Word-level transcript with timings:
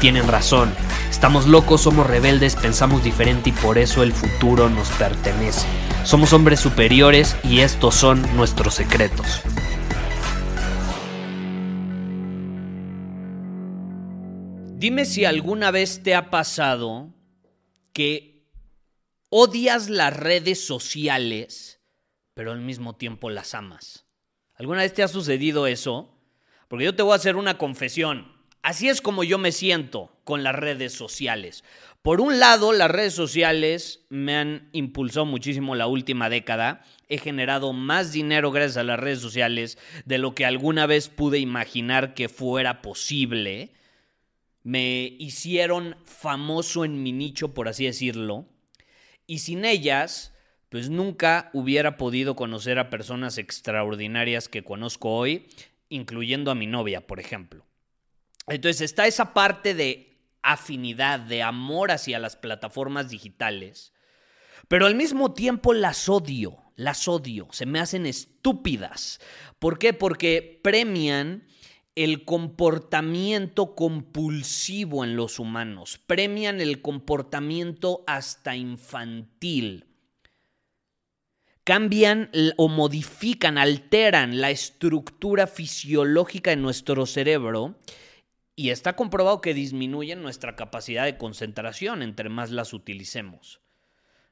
tienen 0.00 0.26
razón. 0.26 0.72
Estamos 1.10 1.46
locos, 1.46 1.82
somos 1.82 2.06
rebeldes, 2.06 2.56
pensamos 2.56 3.04
diferente 3.04 3.50
y 3.50 3.52
por 3.52 3.78
eso 3.78 4.02
el 4.02 4.12
futuro 4.12 4.70
nos 4.70 4.88
pertenece. 4.92 5.66
Somos 6.04 6.32
hombres 6.32 6.58
superiores 6.58 7.36
y 7.44 7.60
estos 7.60 7.94
son 7.94 8.22
nuestros 8.34 8.74
secretos. 8.74 9.42
Dime 14.76 15.04
si 15.04 15.26
alguna 15.26 15.70
vez 15.70 16.02
te 16.02 16.14
ha 16.14 16.30
pasado 16.30 17.12
que 17.92 18.48
odias 19.28 19.90
las 19.90 20.16
redes 20.16 20.66
sociales, 20.66 21.82
pero 22.32 22.52
al 22.52 22.62
mismo 22.62 22.96
tiempo 22.96 23.28
las 23.28 23.54
amas. 23.54 24.06
¿Alguna 24.54 24.80
vez 24.80 24.94
te 24.94 25.02
ha 25.02 25.08
sucedido 25.08 25.66
eso? 25.66 26.18
Porque 26.68 26.86
yo 26.86 26.94
te 26.94 27.02
voy 27.02 27.12
a 27.12 27.16
hacer 27.16 27.36
una 27.36 27.58
confesión. 27.58 28.39
Así 28.62 28.88
es 28.88 29.00
como 29.00 29.24
yo 29.24 29.38
me 29.38 29.52
siento 29.52 30.12
con 30.24 30.42
las 30.42 30.54
redes 30.54 30.92
sociales. 30.92 31.64
Por 32.02 32.20
un 32.20 32.38
lado, 32.38 32.72
las 32.72 32.90
redes 32.90 33.14
sociales 33.14 34.06
me 34.08 34.36
han 34.36 34.68
impulsado 34.72 35.26
muchísimo 35.26 35.74
la 35.74 35.86
última 35.86 36.28
década. 36.28 36.84
He 37.08 37.18
generado 37.18 37.72
más 37.72 38.12
dinero 38.12 38.50
gracias 38.50 38.78
a 38.78 38.84
las 38.84 39.00
redes 39.00 39.20
sociales 39.20 39.78
de 40.04 40.18
lo 40.18 40.34
que 40.34 40.44
alguna 40.44 40.86
vez 40.86 41.08
pude 41.08 41.38
imaginar 41.38 42.14
que 42.14 42.28
fuera 42.28 42.82
posible. 42.82 43.72
Me 44.62 45.14
hicieron 45.18 45.96
famoso 46.04 46.84
en 46.84 47.02
mi 47.02 47.12
nicho, 47.12 47.54
por 47.54 47.68
así 47.68 47.86
decirlo. 47.86 48.46
Y 49.26 49.38
sin 49.38 49.64
ellas, 49.64 50.34
pues 50.68 50.90
nunca 50.90 51.50
hubiera 51.54 51.96
podido 51.96 52.36
conocer 52.36 52.78
a 52.78 52.90
personas 52.90 53.38
extraordinarias 53.38 54.48
que 54.48 54.64
conozco 54.64 55.10
hoy, 55.10 55.48
incluyendo 55.88 56.50
a 56.50 56.54
mi 56.54 56.66
novia, 56.66 57.06
por 57.06 57.20
ejemplo. 57.20 57.69
Entonces 58.46 58.80
está 58.80 59.06
esa 59.06 59.32
parte 59.34 59.74
de 59.74 60.18
afinidad, 60.42 61.20
de 61.20 61.42
amor 61.42 61.90
hacia 61.90 62.18
las 62.18 62.36
plataformas 62.36 63.10
digitales, 63.10 63.92
pero 64.68 64.86
al 64.86 64.94
mismo 64.94 65.34
tiempo 65.34 65.74
las 65.74 66.08
odio, 66.08 66.58
las 66.76 67.08
odio, 67.08 67.48
se 67.52 67.66
me 67.66 67.80
hacen 67.80 68.06
estúpidas. 68.06 69.20
¿Por 69.58 69.78
qué? 69.78 69.92
Porque 69.92 70.60
premian 70.62 71.46
el 71.94 72.24
comportamiento 72.24 73.74
compulsivo 73.74 75.04
en 75.04 75.16
los 75.16 75.38
humanos, 75.38 76.00
premian 76.06 76.60
el 76.60 76.80
comportamiento 76.80 78.04
hasta 78.06 78.56
infantil 78.56 79.86
cambian 81.70 82.30
o 82.56 82.68
modifican, 82.68 83.56
alteran 83.56 84.40
la 84.40 84.50
estructura 84.50 85.46
fisiológica 85.46 86.50
de 86.50 86.56
nuestro 86.56 87.06
cerebro 87.06 87.76
y 88.60 88.68
está 88.68 88.94
comprobado 88.94 89.40
que 89.40 89.54
disminuyen 89.54 90.20
nuestra 90.20 90.54
capacidad 90.54 91.06
de 91.06 91.16
concentración 91.16 92.02
entre 92.02 92.28
más 92.28 92.50
las 92.50 92.74
utilicemos. 92.74 93.62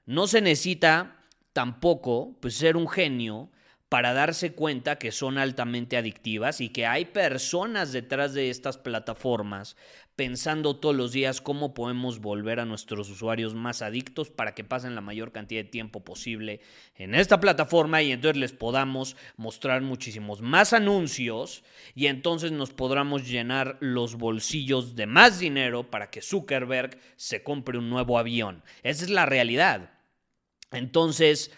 No 0.04 0.26
se 0.26 0.42
necesita 0.42 1.24
tampoco 1.54 2.36
pues, 2.38 2.54
ser 2.54 2.76
un 2.76 2.88
genio 2.88 3.50
para 3.88 4.12
darse 4.12 4.52
cuenta 4.52 4.98
que 4.98 5.12
son 5.12 5.38
altamente 5.38 5.96
adictivas 5.96 6.60
y 6.60 6.68
que 6.68 6.86
hay 6.86 7.06
personas 7.06 7.92
detrás 7.92 8.34
de 8.34 8.50
estas 8.50 8.76
plataformas 8.76 9.76
pensando 10.18 10.74
todos 10.74 10.96
los 10.96 11.12
días 11.12 11.40
cómo 11.40 11.74
podemos 11.74 12.18
volver 12.18 12.58
a 12.58 12.64
nuestros 12.64 13.08
usuarios 13.08 13.54
más 13.54 13.82
adictos 13.82 14.30
para 14.30 14.52
que 14.52 14.64
pasen 14.64 14.96
la 14.96 15.00
mayor 15.00 15.30
cantidad 15.30 15.62
de 15.62 15.70
tiempo 15.70 16.02
posible 16.02 16.60
en 16.96 17.14
esta 17.14 17.38
plataforma 17.38 18.02
y 18.02 18.10
entonces 18.10 18.36
les 18.36 18.50
podamos 18.50 19.16
mostrar 19.36 19.80
muchísimos 19.80 20.40
más 20.40 20.72
anuncios 20.72 21.62
y 21.94 22.06
entonces 22.08 22.50
nos 22.50 22.72
podamos 22.72 23.28
llenar 23.28 23.76
los 23.78 24.16
bolsillos 24.16 24.96
de 24.96 25.06
más 25.06 25.38
dinero 25.38 25.88
para 25.88 26.10
que 26.10 26.20
Zuckerberg 26.20 26.98
se 27.14 27.44
compre 27.44 27.78
un 27.78 27.88
nuevo 27.88 28.18
avión. 28.18 28.64
Esa 28.82 29.04
es 29.04 29.10
la 29.10 29.24
realidad. 29.24 29.92
Entonces, 30.72 31.52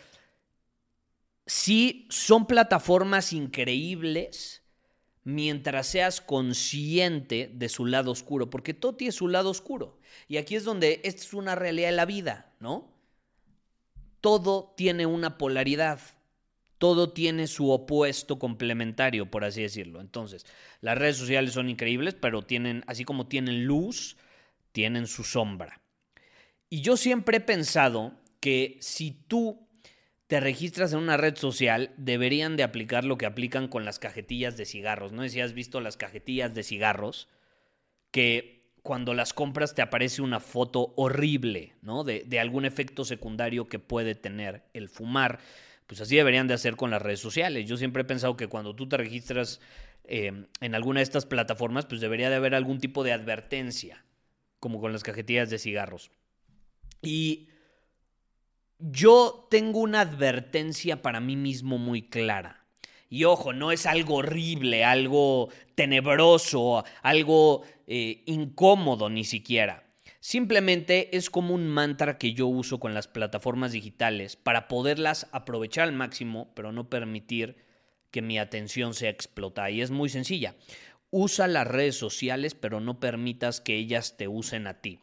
sí 1.51 2.07
son 2.11 2.47
plataformas 2.47 3.33
increíbles 3.33 4.63
mientras 5.25 5.89
seas 5.89 6.21
consciente 6.21 7.51
de 7.53 7.69
su 7.69 7.87
lado 7.87 8.13
oscuro, 8.13 8.51
porque 8.51 8.73
todo 8.73 8.95
tiene 8.95 9.11
su 9.11 9.27
lado 9.27 9.51
oscuro. 9.51 9.99
Y 10.29 10.37
aquí 10.37 10.55
es 10.55 10.63
donde 10.63 11.01
esta 11.03 11.23
es 11.23 11.35
una 11.35 11.57
realidad 11.57 11.89
de 11.89 11.97
la 11.97 12.07
vida, 12.07 12.53
¿no? 12.61 12.95
Todo 14.21 14.75
tiene 14.77 15.07
una 15.07 15.39
polaridad, 15.39 15.99
todo 16.79 17.11
tiene 17.13 17.49
su 17.49 17.73
opuesto 17.73 18.39
complementario, 18.39 19.29
por 19.29 19.43
así 19.43 19.63
decirlo. 19.63 20.01
Entonces, 20.01 20.47
las 20.81 20.97
redes 20.97 21.17
sociales 21.17 21.53
son 21.53 21.69
increíbles, 21.69 22.15
pero 22.15 22.43
tienen, 22.43 22.85
así 22.87 23.05
como 23.05 23.27
tienen 23.27 23.65
luz, 23.65 24.17
tienen 24.71 25.09
su 25.09 25.25
sombra. 25.25 25.81
Y 26.69 26.81
yo 26.81 26.97
siempre 26.97 27.39
he 27.39 27.41
pensado 27.41 28.15
que 28.39 28.79
si 28.81 29.11
tú 29.11 29.67
te 30.31 30.39
registras 30.39 30.93
en 30.93 31.01
una 31.01 31.17
red 31.17 31.35
social, 31.35 31.93
deberían 31.97 32.57
de 32.57 32.63
aplicar 32.63 33.05
lo 33.05 33.19
que 33.19 33.27
aplican 33.27 33.67
con 33.67 33.85
las 33.85 33.99
cajetillas 33.99 34.57
de 34.57 34.65
cigarros. 34.65 35.11
No 35.11 35.23
sé 35.23 35.31
si 35.31 35.41
has 35.41 35.55
visto 35.55 35.81
las 35.81 35.97
cajetillas 35.97 36.55
de 36.55 36.63
cigarros, 36.63 37.27
que 38.13 38.71
cuando 38.85 39.13
las 39.13 39.35
compras 39.35 39.75
te 39.75 39.83
aparece 39.83 40.23
una 40.23 40.39
foto 40.39 40.95
horrible, 40.97 41.75
¿no? 41.83 42.05
De, 42.05 42.39
algún 42.39 42.65
efecto 42.65 43.05
secundario 43.05 43.69
que 43.69 43.81
puede 43.81 44.15
tener 44.15 44.63
el 44.73 44.89
fumar. 44.89 45.41
Pues 45.89 46.01
así 46.01 46.15
deberían 46.15 46.47
de 46.47 46.55
hacer 46.55 46.77
con 46.77 46.93
las 46.93 47.03
redes 47.03 47.19
sociales. 47.19 47.67
Yo 47.67 47.77
siempre 47.77 48.03
he 48.03 48.07
pensado 48.07 48.37
que 48.37 48.47
cuando 48.47 48.77
tú 48.77 48.89
te 48.89 48.99
registras 48.99 49.61
eh, 50.05 50.45
en 50.61 50.75
alguna 50.77 51.01
de 51.01 51.05
estas 51.05 51.27
plataformas, 51.27 51.87
pues 51.87 52.01
debería 52.01 52.31
de 52.31 52.37
haber 52.37 52.55
algún 52.55 52.79
tipo 52.79 53.03
de 53.03 53.13
advertencia, 53.13 54.05
como 54.61 54.81
con 54.81 54.93
las 54.93 55.03
cajetillas 55.03 55.51
de 55.51 55.59
cigarros. 55.59 56.13
Y 57.03 57.49
yo 58.81 59.47
tengo 59.51 59.81
una 59.81 60.01
advertencia 60.01 61.03
para 61.03 61.21
mí 61.21 61.37
mismo 61.37 61.79
muy 61.79 62.03
clara. 62.03 62.65
Y 63.09 63.25
ojo, 63.25 63.53
no 63.53 63.73
es 63.73 63.87
algo 63.87 64.17
horrible, 64.17 64.85
algo 64.85 65.49
tenebroso, 65.75 66.85
algo 67.03 67.63
eh, 67.87 68.23
incómodo 68.27 69.11
ni 69.11 69.25
siquiera. 69.25 69.85
Simplemente 70.21 71.17
es 71.17 71.31
como 71.31 71.55
un 71.55 71.67
mantra 71.67 72.19
que 72.19 72.35
yo 72.35 72.47
uso 72.47 72.79
con 72.79 72.95
las 72.95 73.09
plataformas 73.09 73.73
digitales 73.73 74.37
para 74.37 74.69
poderlas 74.69 75.29
aprovechar 75.33 75.89
al 75.89 75.95
máximo, 75.95 76.53
pero 76.55 76.73
no 76.73 76.89
permitir 76.89 77.57
que 78.11 78.23
mi 78.23 78.39
atención 78.39 78.95
sea 78.95 79.11
explotada. 79.11 79.71
Y 79.71 79.81
es 79.81 79.91
muy 79.91 80.09
sencilla. 80.09 80.55
Usa 81.11 81.49
las 81.49 81.67
redes 81.67 81.97
sociales, 81.97 82.55
pero 82.55 82.81
no 82.81 83.01
permitas 83.01 83.61
que 83.61 83.77
ellas 83.77 84.17
te 84.17 84.29
usen 84.29 84.67
a 84.67 84.81
ti. 84.81 85.01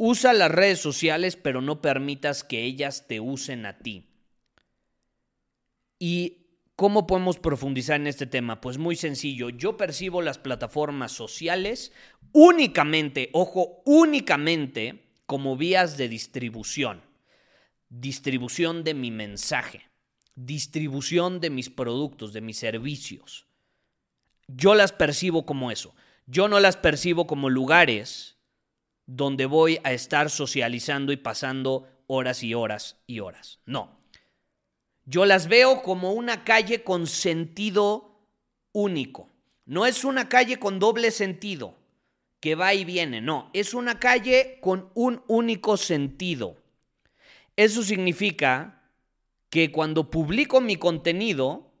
Usa 0.00 0.32
las 0.32 0.52
redes 0.52 0.80
sociales, 0.80 1.36
pero 1.36 1.60
no 1.60 1.82
permitas 1.82 2.44
que 2.44 2.62
ellas 2.62 3.06
te 3.08 3.18
usen 3.18 3.66
a 3.66 3.78
ti. 3.78 4.06
¿Y 5.98 6.46
cómo 6.76 7.08
podemos 7.08 7.40
profundizar 7.40 8.00
en 8.00 8.06
este 8.06 8.26
tema? 8.26 8.60
Pues 8.60 8.78
muy 8.78 8.94
sencillo. 8.94 9.50
Yo 9.50 9.76
percibo 9.76 10.22
las 10.22 10.38
plataformas 10.38 11.10
sociales 11.10 11.92
únicamente, 12.30 13.30
ojo, 13.32 13.82
únicamente 13.84 15.08
como 15.26 15.56
vías 15.56 15.96
de 15.96 16.08
distribución. 16.08 17.02
Distribución 17.88 18.84
de 18.84 18.94
mi 18.94 19.10
mensaje. 19.10 19.90
Distribución 20.36 21.40
de 21.40 21.50
mis 21.50 21.70
productos, 21.70 22.32
de 22.32 22.40
mis 22.40 22.58
servicios. 22.58 23.46
Yo 24.46 24.76
las 24.76 24.92
percibo 24.92 25.44
como 25.44 25.72
eso. 25.72 25.92
Yo 26.26 26.46
no 26.46 26.60
las 26.60 26.76
percibo 26.76 27.26
como 27.26 27.50
lugares 27.50 28.37
donde 29.08 29.46
voy 29.46 29.80
a 29.84 29.92
estar 29.94 30.28
socializando 30.28 31.12
y 31.12 31.16
pasando 31.16 31.88
horas 32.06 32.42
y 32.42 32.52
horas 32.52 33.00
y 33.06 33.20
horas. 33.20 33.58
No. 33.64 33.98
Yo 35.06 35.24
las 35.24 35.48
veo 35.48 35.80
como 35.80 36.12
una 36.12 36.44
calle 36.44 36.84
con 36.84 37.06
sentido 37.06 38.20
único. 38.72 39.30
No 39.64 39.86
es 39.86 40.04
una 40.04 40.28
calle 40.28 40.58
con 40.58 40.78
doble 40.78 41.10
sentido. 41.10 41.76
que 42.40 42.54
va 42.54 42.72
y 42.72 42.84
viene, 42.84 43.20
no, 43.20 43.50
es 43.52 43.74
una 43.74 43.98
calle 43.98 44.58
con 44.60 44.92
un 44.94 45.24
único 45.26 45.76
sentido. 45.76 46.56
Eso 47.56 47.82
significa 47.82 48.84
que 49.50 49.72
cuando 49.72 50.08
publico 50.08 50.60
mi 50.60 50.76
contenido, 50.76 51.72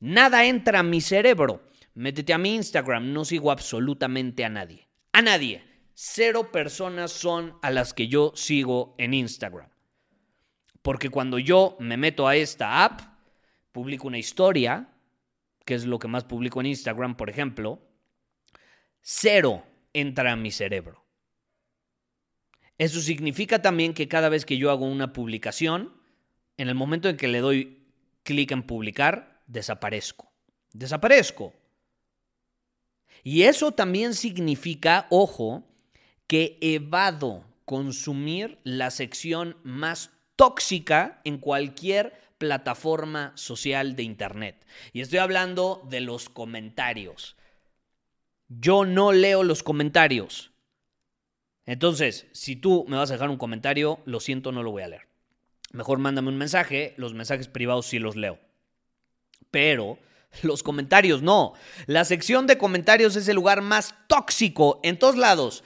nada 0.00 0.46
entra 0.46 0.80
a 0.80 0.82
mi 0.82 1.00
cerebro. 1.00 1.62
Métete 1.94 2.32
a 2.32 2.38
mi 2.38 2.56
Instagram, 2.56 3.12
no 3.12 3.24
sigo 3.24 3.52
absolutamente 3.52 4.44
a 4.44 4.48
nadie. 4.48 4.88
A 5.12 5.22
nadie. 5.22 5.62
Cero 6.00 6.52
personas 6.52 7.10
son 7.10 7.58
a 7.60 7.72
las 7.72 7.92
que 7.92 8.06
yo 8.06 8.30
sigo 8.36 8.94
en 8.98 9.14
Instagram. 9.14 9.68
Porque 10.80 11.10
cuando 11.10 11.40
yo 11.40 11.76
me 11.80 11.96
meto 11.96 12.28
a 12.28 12.36
esta 12.36 12.84
app, 12.84 13.00
publico 13.72 14.06
una 14.06 14.18
historia, 14.18 14.94
que 15.64 15.74
es 15.74 15.86
lo 15.86 15.98
que 15.98 16.06
más 16.06 16.22
publico 16.22 16.60
en 16.60 16.66
Instagram, 16.66 17.16
por 17.16 17.28
ejemplo, 17.28 17.82
cero 19.00 19.64
entra 19.92 20.30
a 20.30 20.36
mi 20.36 20.52
cerebro. 20.52 21.04
Eso 22.78 23.00
significa 23.00 23.60
también 23.60 23.92
que 23.92 24.06
cada 24.06 24.28
vez 24.28 24.46
que 24.46 24.56
yo 24.56 24.70
hago 24.70 24.86
una 24.86 25.12
publicación, 25.12 26.00
en 26.58 26.68
el 26.68 26.76
momento 26.76 27.08
en 27.08 27.16
que 27.16 27.26
le 27.26 27.40
doy 27.40 27.88
clic 28.22 28.52
en 28.52 28.62
publicar, 28.62 29.42
desaparezco. 29.48 30.30
Desaparezco. 30.72 31.54
Y 33.24 33.42
eso 33.42 33.72
también 33.72 34.14
significa, 34.14 35.08
ojo, 35.10 35.67
que 36.28 36.58
evado 36.60 37.44
consumir 37.64 38.58
la 38.62 38.90
sección 38.92 39.56
más 39.64 40.12
tóxica 40.36 41.20
en 41.24 41.38
cualquier 41.38 42.14
plataforma 42.38 43.32
social 43.34 43.96
de 43.96 44.04
Internet. 44.04 44.64
Y 44.92 45.00
estoy 45.00 45.18
hablando 45.18 45.84
de 45.90 46.00
los 46.00 46.28
comentarios. 46.28 47.36
Yo 48.48 48.84
no 48.84 49.12
leo 49.12 49.42
los 49.42 49.62
comentarios. 49.62 50.52
Entonces, 51.66 52.26
si 52.32 52.56
tú 52.56 52.86
me 52.88 52.96
vas 52.96 53.10
a 53.10 53.14
dejar 53.14 53.28
un 53.28 53.36
comentario, 53.36 54.00
lo 54.06 54.20
siento, 54.20 54.52
no 54.52 54.62
lo 54.62 54.70
voy 54.70 54.84
a 54.84 54.88
leer. 54.88 55.08
Mejor 55.72 55.98
mándame 55.98 56.28
un 56.28 56.38
mensaje, 56.38 56.94
los 56.96 57.12
mensajes 57.12 57.48
privados 57.48 57.86
sí 57.86 57.98
los 57.98 58.16
leo. 58.16 58.38
Pero 59.50 59.98
los 60.42 60.62
comentarios 60.62 61.20
no. 61.20 61.52
La 61.86 62.04
sección 62.04 62.46
de 62.46 62.58
comentarios 62.58 63.16
es 63.16 63.28
el 63.28 63.36
lugar 63.36 63.60
más 63.60 63.94
tóxico 64.06 64.80
en 64.82 64.98
todos 64.98 65.16
lados. 65.16 65.64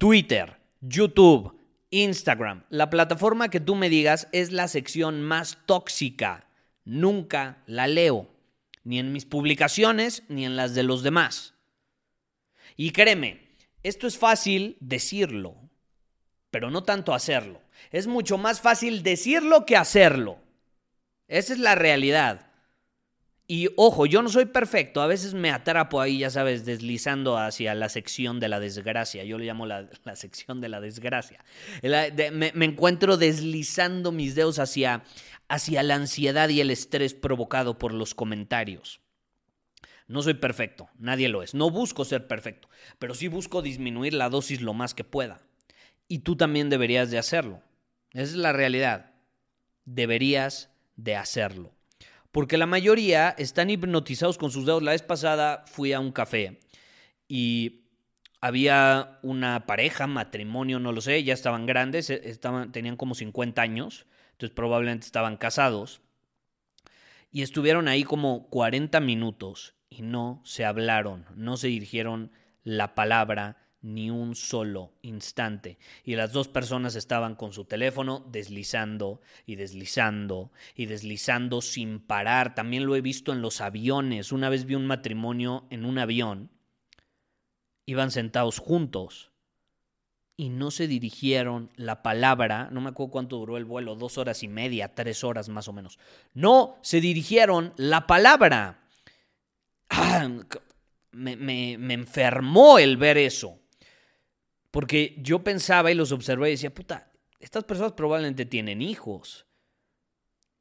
Twitter, 0.00 0.56
YouTube, 0.80 1.60
Instagram. 1.90 2.64
La 2.70 2.88
plataforma 2.88 3.50
que 3.50 3.60
tú 3.60 3.74
me 3.74 3.90
digas 3.90 4.28
es 4.32 4.50
la 4.50 4.66
sección 4.66 5.20
más 5.20 5.58
tóxica. 5.66 6.48
Nunca 6.86 7.62
la 7.66 7.86
leo. 7.86 8.26
Ni 8.82 8.98
en 8.98 9.12
mis 9.12 9.26
publicaciones, 9.26 10.22
ni 10.30 10.46
en 10.46 10.56
las 10.56 10.74
de 10.74 10.84
los 10.84 11.02
demás. 11.02 11.52
Y 12.78 12.92
créeme, 12.92 13.42
esto 13.82 14.06
es 14.06 14.16
fácil 14.16 14.78
decirlo, 14.80 15.54
pero 16.50 16.70
no 16.70 16.82
tanto 16.82 17.12
hacerlo. 17.12 17.60
Es 17.90 18.06
mucho 18.06 18.38
más 18.38 18.62
fácil 18.62 19.02
decirlo 19.02 19.66
que 19.66 19.76
hacerlo. 19.76 20.38
Esa 21.28 21.52
es 21.52 21.58
la 21.58 21.74
realidad. 21.74 22.49
Y 23.52 23.68
ojo, 23.74 24.06
yo 24.06 24.22
no 24.22 24.28
soy 24.28 24.44
perfecto, 24.44 25.02
a 25.02 25.08
veces 25.08 25.34
me 25.34 25.50
atrapo 25.50 26.00
ahí, 26.00 26.18
ya 26.18 26.30
sabes, 26.30 26.64
deslizando 26.64 27.36
hacia 27.36 27.74
la 27.74 27.88
sección 27.88 28.38
de 28.38 28.48
la 28.48 28.60
desgracia. 28.60 29.24
Yo 29.24 29.38
le 29.38 29.46
llamo 29.46 29.66
la, 29.66 29.88
sección 30.14 30.60
de 30.60 30.68
la 30.68 30.80
desgracia. 30.80 31.44
me, 31.82 32.52
me, 32.54 32.64
encuentro 32.64 33.16
deslizando 33.16 34.12
mis 34.12 34.36
dedos 34.36 34.60
hacia, 34.60 35.02
hacia 35.48 35.82
la 35.82 35.96
ansiedad 35.96 36.48
y 36.48 36.60
el 36.60 36.70
estrés 36.70 37.12
provocado 37.12 37.76
por 37.76 37.92
los 37.92 38.14
comentarios. 38.14 39.00
No 40.06 40.22
soy 40.22 40.34
perfecto, 40.34 40.88
nadie 40.96 41.28
lo 41.28 41.42
es. 41.42 41.52
No 41.52 41.70
busco 41.70 42.04
ser 42.04 42.28
perfecto, 42.28 42.68
pero 43.00 43.14
sí 43.14 43.26
busco 43.26 43.62
disminuir 43.62 44.14
la 44.14 44.30
dosis 44.30 44.60
lo 44.60 44.74
más 44.74 44.94
que 44.94 45.02
pueda. 45.02 45.40
Y 46.06 46.20
tú 46.20 46.36
también 46.36 46.70
deberías 46.70 47.10
de 47.10 47.18
hacerlo. 47.18 47.64
Esa 48.12 48.22
es 48.22 48.34
la 48.36 48.52
realidad. 48.52 49.10
Deberías 49.86 50.70
de 50.94 51.16
hacerlo. 51.16 51.74
Porque 52.32 52.56
la 52.56 52.66
mayoría 52.66 53.30
están 53.30 53.70
hipnotizados 53.70 54.38
con 54.38 54.50
sus 54.50 54.66
dedos. 54.66 54.82
La 54.82 54.92
vez 54.92 55.02
pasada 55.02 55.64
fui 55.66 55.92
a 55.92 56.00
un 56.00 56.12
café 56.12 56.60
y 57.28 57.80
había 58.40 59.18
una 59.22 59.66
pareja, 59.66 60.06
matrimonio, 60.06 60.78
no 60.78 60.92
lo 60.92 61.00
sé, 61.00 61.22
ya 61.24 61.34
estaban 61.34 61.66
grandes, 61.66 62.10
e, 62.10 62.28
estaban, 62.28 62.72
tenían 62.72 62.96
como 62.96 63.14
50 63.14 63.60
años, 63.60 64.06
entonces 64.32 64.54
probablemente 64.54 65.06
estaban 65.06 65.36
casados. 65.36 66.00
Y 67.32 67.42
estuvieron 67.42 67.86
ahí 67.86 68.02
como 68.02 68.48
40 68.48 68.98
minutos 69.00 69.74
y 69.88 70.02
no 70.02 70.40
se 70.44 70.64
hablaron, 70.64 71.26
no 71.36 71.56
se 71.56 71.68
dirigieron 71.68 72.32
la 72.64 72.94
palabra 72.94 73.56
ni 73.82 74.10
un 74.10 74.34
solo 74.34 74.92
instante. 75.02 75.78
Y 76.04 76.16
las 76.16 76.32
dos 76.32 76.48
personas 76.48 76.94
estaban 76.94 77.34
con 77.34 77.52
su 77.52 77.64
teléfono 77.64 78.26
deslizando 78.30 79.20
y 79.46 79.56
deslizando 79.56 80.50
y 80.74 80.86
deslizando 80.86 81.62
sin 81.62 82.00
parar. 82.00 82.54
También 82.54 82.86
lo 82.86 82.96
he 82.96 83.00
visto 83.00 83.32
en 83.32 83.42
los 83.42 83.60
aviones. 83.60 84.32
Una 84.32 84.48
vez 84.48 84.64
vi 84.64 84.74
un 84.74 84.86
matrimonio 84.86 85.66
en 85.70 85.84
un 85.84 85.98
avión. 85.98 86.50
Iban 87.86 88.10
sentados 88.10 88.58
juntos 88.58 89.30
y 90.40 90.48
no 90.48 90.70
se 90.70 90.88
dirigieron 90.88 91.70
la 91.76 92.02
palabra, 92.02 92.70
no 92.72 92.80
me 92.80 92.88
acuerdo 92.88 93.12
cuánto 93.12 93.36
duró 93.36 93.58
el 93.58 93.66
vuelo, 93.66 93.94
dos 93.94 94.16
horas 94.16 94.42
y 94.42 94.48
media, 94.48 94.94
tres 94.94 95.22
horas 95.22 95.50
más 95.50 95.68
o 95.68 95.74
menos. 95.74 95.98
No 96.32 96.78
se 96.80 97.02
dirigieron 97.02 97.74
la 97.76 98.06
palabra. 98.06 98.88
me, 101.10 101.74
enfermó 101.74 102.78
el 102.78 102.96
ver 102.96 103.18
eso. 103.18 103.58
Porque 104.70 105.16
yo 105.18 105.42
pensaba 105.42 105.90
y 105.90 105.94
los 105.94 106.12
observé 106.12 106.48
y 106.48 106.52
decía, 106.52 106.74
puta, 106.74 107.10
estas 107.40 107.64
personas 107.64 107.92
probablemente 107.92 108.44
tienen 108.44 108.82
hijos. 108.82 109.46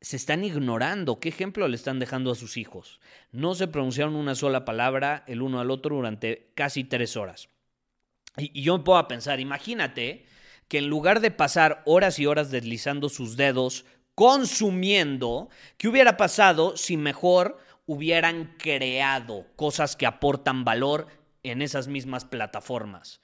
Se 0.01 0.15
están 0.15 0.43
ignorando. 0.43 1.19
¿Qué 1.19 1.29
ejemplo 1.29 1.67
le 1.67 1.75
están 1.75 1.99
dejando 1.99 2.31
a 2.31 2.35
sus 2.35 2.57
hijos? 2.57 2.99
No 3.31 3.53
se 3.53 3.67
pronunciaron 3.67 4.15
una 4.15 4.35
sola 4.35 4.65
palabra 4.65 5.23
el 5.27 5.41
uno 5.41 5.59
al 5.59 5.71
otro 5.71 5.95
durante 5.95 6.51
casi 6.55 6.83
tres 6.83 7.17
horas. 7.17 7.49
Y, 8.37 8.61
yo 8.61 8.77
me 8.77 8.83
puedo 8.83 9.07
pensar, 9.07 9.39
imagínate 9.39 10.25
que 10.67 10.77
en 10.77 10.87
lugar 10.87 11.19
de 11.19 11.31
pasar 11.31 11.81
horas 11.85 12.19
y 12.19 12.25
horas 12.25 12.51
deslizando 12.51 13.09
sus 13.09 13.35
dedos, 13.35 13.85
consumiendo, 14.15 15.49
¿qué 15.77 15.87
hubiera 15.87 16.15
pasado 16.15 16.77
si 16.77 16.95
mejor 16.95 17.57
hubieran 17.89 18.55
creado 18.59 19.47
cosas 19.55 19.95
que 19.95 20.05
aportan 20.05 20.63
valor 20.63 21.07
en 21.41 21.63
esas 21.63 21.87
mismas 21.87 22.23
plataformas. 22.23 23.19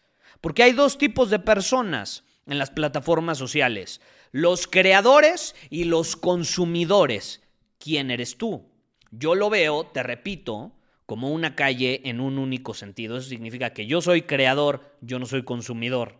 Porque 0.45 0.61
hay 0.61 0.73
dos 0.73 0.99
tipos 0.99 1.31
de 1.31 1.39
personas 1.39 2.23
en 2.45 2.59
las 2.59 2.69
plataformas 2.69 3.39
sociales, 3.39 3.99
los 4.31 4.67
creadores 4.67 5.55
y 5.71 5.85
los 5.85 6.15
consumidores. 6.15 7.41
¿Quién 7.79 8.11
eres 8.11 8.37
tú? 8.37 8.69
Yo 9.09 9.33
lo 9.33 9.49
veo, 9.49 9.87
te 9.87 10.03
repito, 10.03 10.75
como 11.07 11.31
una 11.31 11.55
calle 11.55 12.01
en 12.05 12.19
un 12.19 12.37
único 12.37 12.75
sentido. 12.75 13.17
Eso 13.17 13.27
significa 13.27 13.73
que 13.73 13.87
yo 13.87 14.01
soy 14.01 14.21
creador, 14.21 14.95
yo 15.01 15.17
no 15.17 15.25
soy 15.25 15.41
consumidor. 15.41 16.19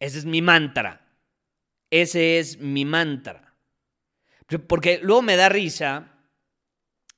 Ese 0.00 0.18
es 0.18 0.24
mi 0.24 0.42
mantra. 0.42 1.06
Ese 1.90 2.40
es 2.40 2.58
mi 2.58 2.84
mantra. 2.84 3.54
Porque 4.66 4.98
luego 5.00 5.22
me 5.22 5.36
da 5.36 5.48
risa 5.48 6.18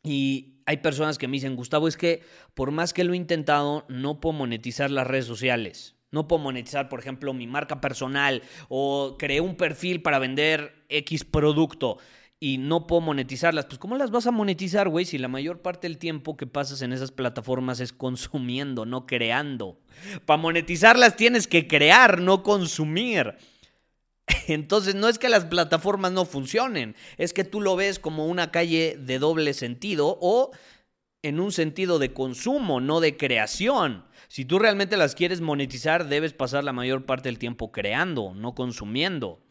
y 0.02 0.55
hay 0.66 0.78
personas 0.78 1.16
que 1.16 1.28
me 1.28 1.36
dicen, 1.36 1.56
Gustavo, 1.56 1.88
es 1.88 1.96
que 1.96 2.22
por 2.54 2.72
más 2.72 2.92
que 2.92 3.04
lo 3.04 3.14
he 3.14 3.16
intentado, 3.16 3.84
no 3.88 4.20
puedo 4.20 4.34
monetizar 4.34 4.90
las 4.90 5.06
redes 5.06 5.24
sociales. 5.24 5.94
No 6.10 6.28
puedo 6.28 6.42
monetizar, 6.42 6.88
por 6.88 7.00
ejemplo, 7.00 7.32
mi 7.32 7.46
marca 7.46 7.80
personal 7.80 8.42
o 8.68 9.16
creé 9.18 9.40
un 9.40 9.56
perfil 9.56 10.02
para 10.02 10.18
vender 10.18 10.84
X 10.88 11.24
producto 11.24 11.98
y 12.38 12.58
no 12.58 12.86
puedo 12.86 13.00
monetizarlas. 13.00 13.66
Pues 13.66 13.78
¿cómo 13.78 13.96
las 13.96 14.10
vas 14.10 14.26
a 14.26 14.30
monetizar, 14.30 14.88
güey? 14.88 15.04
Si 15.04 15.18
la 15.18 15.28
mayor 15.28 15.62
parte 15.62 15.88
del 15.88 15.98
tiempo 15.98 16.36
que 16.36 16.46
pasas 16.46 16.82
en 16.82 16.92
esas 16.92 17.10
plataformas 17.12 17.80
es 17.80 17.92
consumiendo, 17.92 18.86
no 18.86 19.06
creando. 19.06 19.80
Para 20.24 20.40
monetizarlas 20.40 21.16
tienes 21.16 21.46
que 21.46 21.66
crear, 21.66 22.20
no 22.20 22.42
consumir. 22.42 23.36
Entonces 24.48 24.94
no 24.94 25.08
es 25.08 25.18
que 25.18 25.28
las 25.28 25.44
plataformas 25.44 26.12
no 26.12 26.24
funcionen, 26.24 26.96
es 27.16 27.32
que 27.32 27.44
tú 27.44 27.60
lo 27.60 27.76
ves 27.76 27.98
como 27.98 28.26
una 28.26 28.50
calle 28.50 28.96
de 28.98 29.18
doble 29.18 29.54
sentido 29.54 30.18
o 30.20 30.50
en 31.22 31.40
un 31.40 31.52
sentido 31.52 31.98
de 31.98 32.12
consumo, 32.12 32.80
no 32.80 33.00
de 33.00 33.16
creación. 33.16 34.04
Si 34.28 34.44
tú 34.44 34.58
realmente 34.58 34.96
las 34.96 35.14
quieres 35.14 35.40
monetizar, 35.40 36.08
debes 36.08 36.32
pasar 36.32 36.64
la 36.64 36.72
mayor 36.72 37.04
parte 37.04 37.28
del 37.28 37.38
tiempo 37.38 37.72
creando, 37.72 38.32
no 38.34 38.54
consumiendo. 38.54 39.42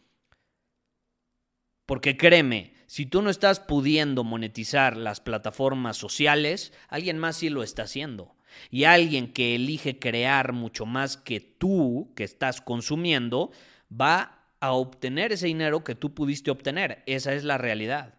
Porque 1.85 2.17
créeme, 2.17 2.73
si 2.87 3.05
tú 3.05 3.21
no 3.21 3.29
estás 3.29 3.59
pudiendo 3.59 4.23
monetizar 4.23 4.97
las 4.97 5.19
plataformas 5.19 5.97
sociales, 5.97 6.73
alguien 6.87 7.17
más 7.17 7.37
sí 7.37 7.49
lo 7.49 7.63
está 7.63 7.83
haciendo. 7.83 8.35
Y 8.69 8.85
alguien 8.85 9.33
que 9.33 9.55
elige 9.55 9.99
crear 9.99 10.53
mucho 10.53 10.85
más 10.85 11.17
que 11.17 11.41
tú, 11.41 12.13
que 12.15 12.23
estás 12.23 12.61
consumiendo, 12.61 13.51
va 13.91 14.44
a 14.65 14.73
obtener 14.73 15.31
ese 15.31 15.47
dinero 15.47 15.83
que 15.83 15.95
tú 15.95 16.13
pudiste 16.13 16.51
obtener. 16.51 17.03
Esa 17.05 17.33
es 17.33 17.43
la 17.43 17.57
realidad. 17.57 18.15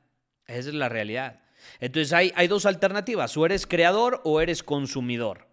Esa 0.46 0.68
es 0.70 0.74
la 0.74 0.88
realidad. 0.88 1.42
Entonces 1.80 2.12
hay, 2.12 2.32
hay 2.36 2.48
dos 2.48 2.66
alternativas, 2.66 3.36
o 3.36 3.44
eres 3.44 3.66
creador 3.66 4.20
o 4.24 4.40
eres 4.40 4.62
consumidor. 4.62 5.48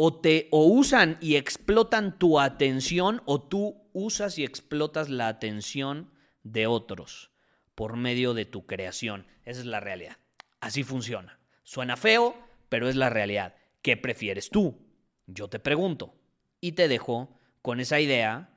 o 0.00 0.20
te 0.20 0.46
o 0.52 0.64
usan 0.64 1.18
y 1.20 1.34
explotan 1.34 2.20
tu 2.20 2.38
atención 2.38 3.20
o 3.24 3.42
tú 3.42 3.82
usas 3.92 4.38
y 4.38 4.44
explotas 4.44 5.08
la 5.08 5.26
atención 5.26 6.12
de 6.44 6.68
otros 6.68 7.32
por 7.74 7.96
medio 7.96 8.32
de 8.32 8.44
tu 8.44 8.64
creación. 8.64 9.26
Esa 9.44 9.58
es 9.58 9.66
la 9.66 9.80
realidad. 9.80 10.16
Así 10.60 10.84
funciona. 10.84 11.40
Suena 11.64 11.96
feo, 11.96 12.36
pero 12.68 12.88
es 12.88 12.94
la 12.94 13.10
realidad. 13.10 13.56
¿Qué 13.82 13.96
prefieres 13.96 14.50
tú? 14.50 14.78
Yo 15.26 15.48
te 15.48 15.58
pregunto 15.58 16.14
y 16.60 16.72
te 16.72 16.86
dejo 16.86 17.36
con 17.60 17.80
esa 17.80 17.98
idea 17.98 18.56